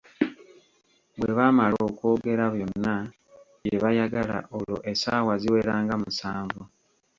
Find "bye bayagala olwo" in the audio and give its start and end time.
3.63-4.77